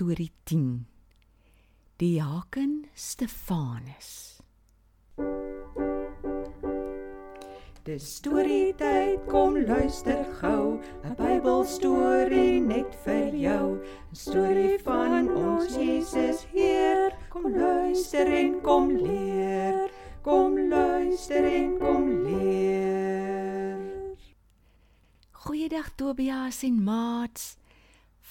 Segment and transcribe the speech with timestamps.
[0.00, 0.86] storie 10.
[1.98, 4.40] Die Haken Stefanus.
[7.84, 13.76] Dis storie tyd, kom luister gou, 'n Bybelstorie net vir jou.
[13.76, 17.12] 'n Storie van ons Jesus Heer.
[17.28, 19.90] Kom luister en kom leer.
[20.22, 23.76] Kom luister en kom leer.
[25.32, 27.58] Goeiedag Tobias en maats.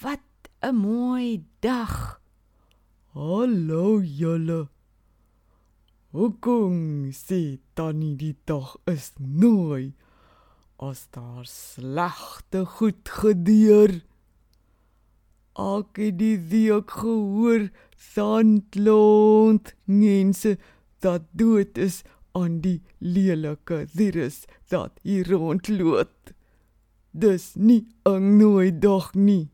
[0.01, 0.28] Wat
[0.61, 2.19] 'n mooi dag.
[3.15, 4.67] Hallo julle.
[6.11, 9.93] Hoekom sê tannie die dag is nooi
[10.87, 13.93] as daar slegte goed gebeur?
[15.55, 17.69] Ek het die week gehoor
[18.11, 20.57] sandlond mense
[20.99, 22.01] dat dood is
[22.35, 26.35] aan die lelike virus dat hier rondloop.
[27.15, 29.47] Dis nie 'n nooi dag nie.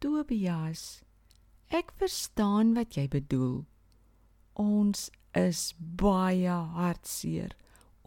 [0.00, 1.02] Tobias,
[1.68, 3.66] ek verstaan wat jy bedoel.
[4.56, 7.52] Ons is baie hartseer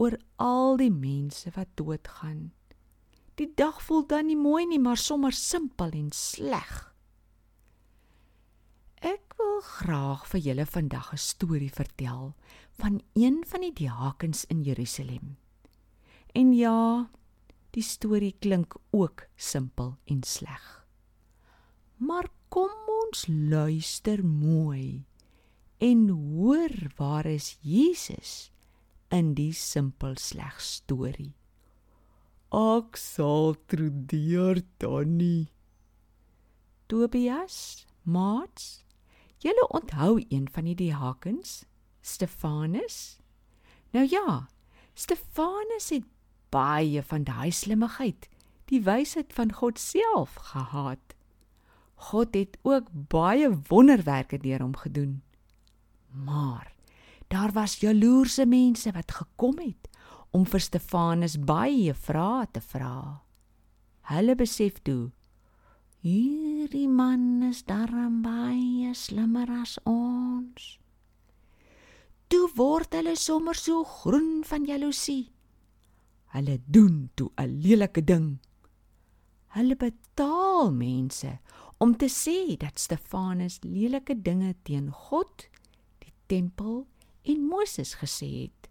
[0.02, 2.50] oor al die mense wat doodgaan.
[3.38, 6.74] Die dag voel dan nie mooi nie, maar sommer simpel en sleg.
[8.98, 12.34] Ek wil graag vir julle vandag 'n storie vertel
[12.74, 15.36] van een van die diakens in Jerusalem.
[16.34, 17.10] En ja,
[17.70, 20.83] die storie klink ook simpel en sleg.
[22.04, 25.04] Maar kom ons luister mooi
[25.78, 28.50] en hoor waar is Jesus
[29.08, 31.32] in die simpel sleg storie.
[32.54, 35.48] Ek sal trodeer tannie.
[36.90, 38.84] Tobias, Maats,
[39.40, 41.62] julle onthou een van die diakens,
[42.04, 43.18] Stefanus?
[43.96, 44.46] Nou ja,
[44.94, 46.06] Stefanus het
[46.52, 48.28] baie van daai slimmigheid,
[48.70, 51.14] die wysheid van God self gehad.
[51.94, 55.22] God het ook baie wonderwerke deur hom gedoen.
[56.10, 56.74] Maar
[57.28, 59.88] daar was jaloerse mense wat gekom het
[60.30, 63.22] om vir Stefanus baie vrae te vra.
[64.10, 65.10] Hulle besef toe
[66.04, 70.74] hierdie man is darm baie slimmer as ons.
[72.28, 75.30] Toe word hulle sommer so groen van jaloesie.
[76.36, 78.38] Hulle doen toe 'n lelike ding.
[79.56, 81.38] Hulle betaal mense
[81.84, 85.48] om te sê dat Stefanus lelike dinge teen God,
[86.00, 86.86] die tempel
[87.28, 88.70] en Moses gesê het.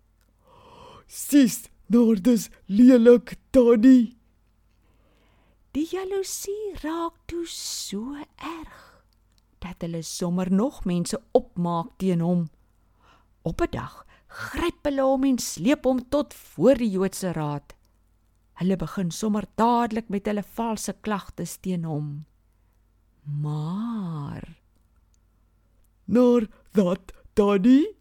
[1.05, 4.15] Sis, Nordus lelik tannie.
[5.77, 8.81] Die jaloesie raak toe so erg
[9.61, 12.47] dat hulle sommer nog mense opmaak teen hom.
[13.45, 17.77] Op 'n dag gryp hulle hom en sleep hom tot voor die Joodse raad.
[18.53, 22.25] Hulle begin sommer dadelik met hulle valse klagtes teen hom.
[23.23, 24.63] Maar
[26.05, 27.95] Nor dat tannie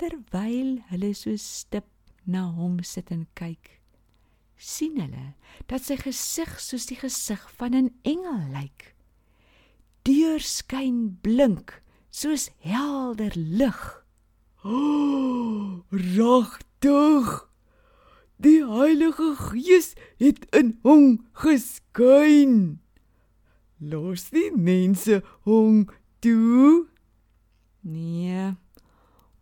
[0.00, 1.88] terwyl hulle so stip
[2.24, 3.80] na hom sit en kyk,
[4.56, 5.26] sien hulle
[5.68, 8.94] dat sy gesig soos die gesig van 'n engel lyk.
[10.06, 13.80] Deur skyn blink soos helder lig.
[14.62, 17.48] Oh, Regtig.
[18.36, 22.80] Die Heilige Gees het in hom geskyn.
[23.80, 25.86] Los die mense hom
[26.20, 26.86] toe.
[27.80, 28.50] Nee.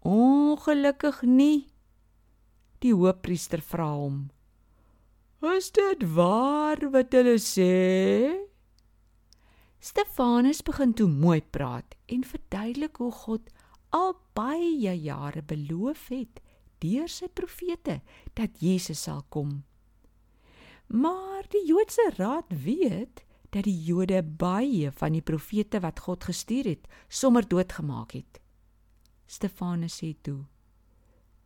[0.07, 1.67] Ongelukkig nie.
[2.79, 4.29] Die hoofpriester vra hom:
[5.43, 8.39] Is dit waar wat hulle sê?
[9.83, 13.51] Stefanus begin toe mooi praat en verduidelik hoe God
[13.95, 16.43] al baie jare beloof het
[16.83, 18.01] deur sy profete
[18.39, 19.65] dat Jesus sal kom.
[20.87, 26.69] Maar die Joodse raad weet dat die Jode baie van die profete wat God gestuur
[26.69, 28.41] het, sommer doodgemaak het.
[29.29, 30.45] Stefanus sê toe: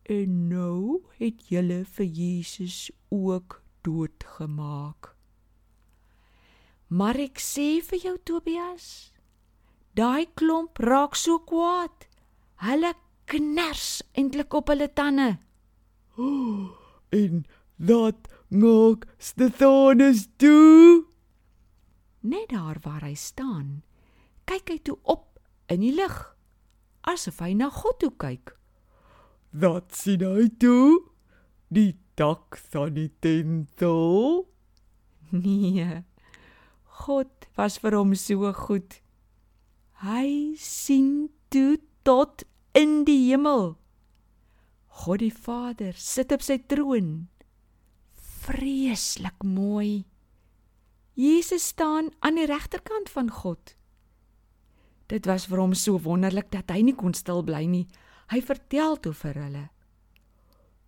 [0.03, 5.13] En nou het julle vir Jesus ook doodgemaak.
[6.87, 9.13] Maar ek sê vir jou Tobias,
[9.97, 12.07] daai klomp raak so kwaad.
[12.63, 12.93] Hulle
[13.31, 15.37] kners eintlik op hulle tande.
[16.19, 16.69] Oh,
[17.21, 17.45] en
[17.77, 21.12] dat maak Stefanus toe.
[22.23, 23.81] Net daar waar hy staan,
[24.47, 26.15] kyk hy toe op in die lig,
[27.03, 28.53] asof hy na God toe kyk.
[29.51, 31.03] Wat sien hy toe?
[31.73, 34.47] Die dak van die tempel?
[35.35, 36.03] Nee.
[37.03, 39.01] God was vir hom so goed.
[40.05, 42.45] Hy sien toe tot
[42.77, 43.75] in die hemel.
[45.03, 47.27] God die Vader sit op sy troon.
[48.43, 50.05] Vreeslik mooi.
[51.13, 53.75] Jesus staan aan die regterkant van God
[55.13, 57.85] Dit was vir hom so wonderlik dat hy nie kon stil bly nie.
[58.31, 59.65] Hy vertel toe vir hulle: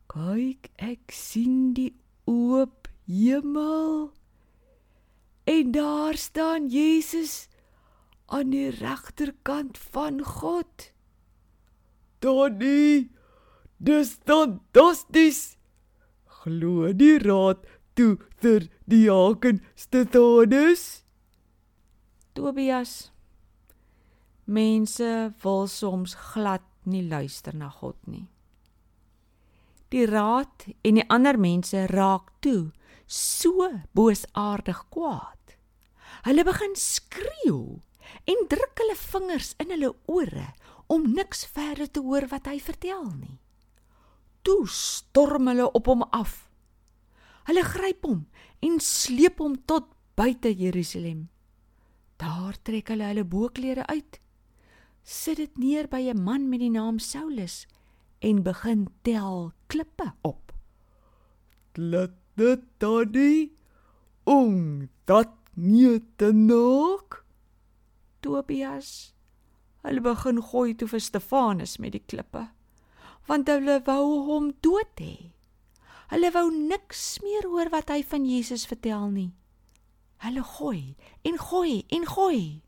[0.09, 1.91] "Kyk, ek sien die
[2.25, 4.13] oop hemel.
[5.45, 7.47] En daar staan Jesus
[8.25, 10.89] aan die regterkant van God."
[12.21, 13.11] Donnie,
[13.77, 15.57] dis fantasties.
[16.41, 17.61] Glo die raad
[17.95, 21.03] toe vir die haken Stefanus.
[22.35, 23.11] Tobias
[24.45, 28.27] Mense wil soms glad nie luister na God nie.
[29.89, 32.73] Die raad en die ander mense raak toe
[33.07, 35.55] so boosaardig kwaad.
[36.25, 37.81] Hulle begin skreeu
[38.29, 40.51] en druk hulle vingers in hulle ore
[40.93, 43.39] om niks verder te hoor wat hy vertel nie.
[44.45, 46.44] Toe storm hulle op hom af.
[47.45, 48.25] Hulle gryp hom
[48.65, 51.29] en sleep hom tot buite Jerusalem.
[52.17, 54.19] Daar trek hulle hulle boklere uit
[55.05, 57.67] sit dit neer by 'n man met die naam Saulus
[58.19, 60.51] en begin tel klippe op.
[61.75, 63.51] Laat dit daddy
[64.23, 67.23] om dat nie te nog.
[68.19, 69.13] Tobias
[69.85, 72.49] hulle begin gooi toe vir Stefanus met die klippe
[73.27, 75.34] want hulle wou hom dood hê.
[76.11, 79.31] Hulle wou niks meer hoor wat hy van Jesus vertel nie.
[80.21, 82.61] Hulle gooi en gooi en gooi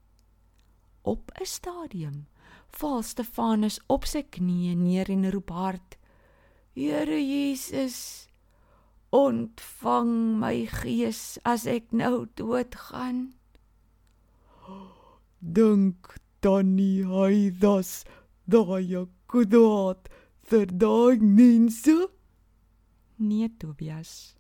[1.08, 2.26] op 'n stadium
[2.78, 5.98] val Stefanus op sy knieë neer en roep hard:
[6.76, 8.28] Here Jesus,
[9.10, 13.34] ontvang my gees as ek nou doodgaan.
[15.40, 18.04] Dink dan nie hy das
[18.46, 20.10] daai kwaad
[20.50, 22.17] vir daai mense?
[23.18, 24.36] Nee, Tobias.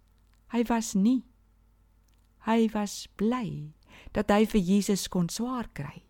[0.53, 1.25] Hy was nie.
[2.47, 3.73] Hy was bly
[4.15, 6.05] dat hy vir Jesus kon swaar kry.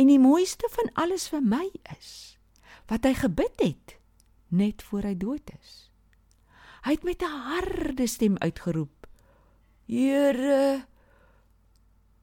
[0.00, 1.66] En die mooiste van alles vir my
[1.96, 2.36] is
[2.90, 3.94] wat hy gebid het
[4.50, 5.90] net voor hy dood is.
[6.82, 9.06] Hy het met 'n harde stem uitgeroep:
[9.86, 10.86] Here,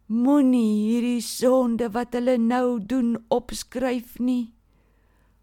[0.08, 4.54] moenie hierdie sonde wat hulle nou doen opskryf nie.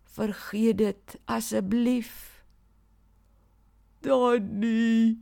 [0.04, 2.33] Vergeet dit asseblief.
[4.04, 5.16] Danny,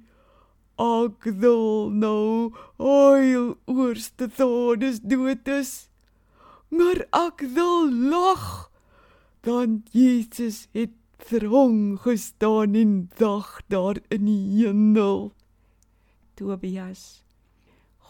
[0.82, 2.50] ek wil nou
[2.82, 5.72] oil oorste thodes dood is
[6.72, 8.70] maar ek wil lag
[9.44, 10.96] dan Jesus het
[11.46, 15.30] hom gestaan en dag daar in die hemel.
[16.34, 17.22] Tobias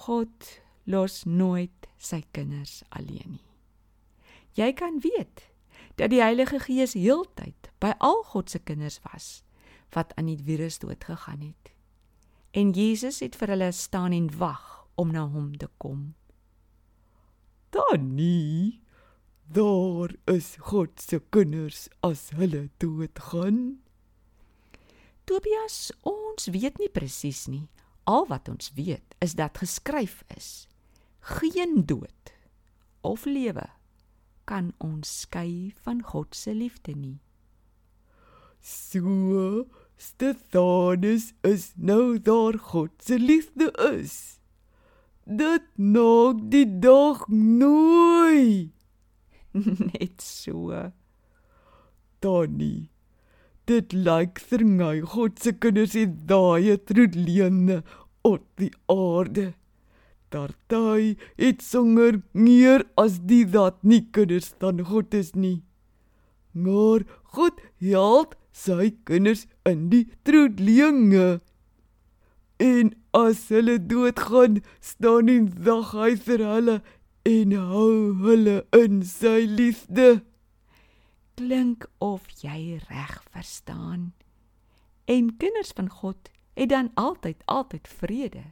[0.07, 3.49] God los nooit sy kinders alleen nie.
[4.57, 5.49] Jy kan weet
[5.99, 9.43] dat die Heilige Gees heeltyd by al God se kinders was
[9.95, 11.75] wat aan die virus dood gegaan het
[12.53, 16.13] en Jesus het vir hulle staan en wag om na hom te kom
[17.73, 18.81] dan nie.
[19.53, 23.81] Daar is God se kinders as hulle doodgaan.
[25.25, 27.67] Tobias, ons weet nie presies nie.
[28.09, 30.69] Al wat ons weet is dat geskryf is:
[31.21, 32.33] Geen dood
[33.01, 33.69] of lewe
[34.45, 37.21] kan ons skei van God se liefde nie.
[38.63, 39.67] So,
[39.99, 44.39] Stefanus is nou daar God se liefde is.
[45.27, 48.71] Dit nog die dag nooi.
[49.93, 50.93] Net so.
[52.21, 52.91] Donnie.
[53.67, 57.81] Dit lyk vir my God se kinders het daai troetlene
[58.27, 59.53] op die aarde.
[60.31, 65.65] Daarty het songer meer as die wat nie kinders dan God is nie.
[66.55, 67.03] Maar
[67.35, 71.41] God help sy kinders in die troetlene.
[72.63, 76.77] En as hulle doodgaan, staan en wag hy vir hulle
[77.29, 80.23] en hou hulle in sy liefde.
[81.39, 84.13] Klink of jy reg verstaan.
[85.11, 88.45] En kinders van God het dan altyd altyd vrede.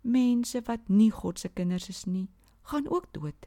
[0.00, 2.28] Mense wat nie God se kinders is nie,
[2.62, 3.46] gaan ook dood,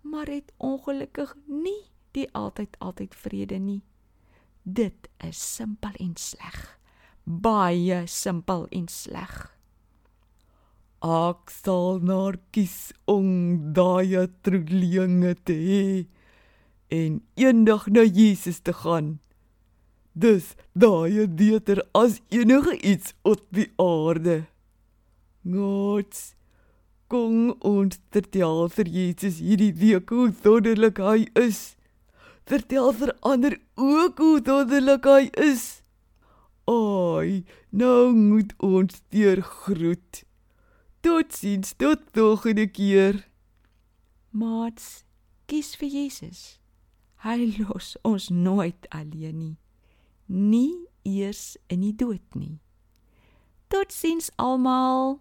[0.00, 3.82] maar het ongelukkig nie die altyd altyd vrede nie.
[4.62, 6.80] Dit is simpel en sleg
[7.24, 9.34] baie simpel en sleg.
[11.00, 12.00] Ek sal
[12.52, 15.84] kies om daai troelinge te hê
[16.92, 19.18] en eendag na Jesus te gaan.
[20.12, 24.44] Dis daai beter as enige iets op die aarde.
[25.46, 26.12] God
[27.08, 31.76] kom ons vertel vir Jesus hierdie week hoe wonderlik hy is.
[32.46, 35.82] Vertel vir ander ook hoe wonderlik hy is.
[36.70, 40.24] Ai, nou moet ons weer groet.
[41.00, 43.26] Totsiens, tot volgende keer.
[44.30, 45.04] Mats,
[45.46, 46.60] kies vir Jesus,
[47.24, 49.56] hy los ons nooit alleen nie.
[50.26, 52.60] Nie eers in die dood nie.
[53.70, 55.18] Totsiens almal.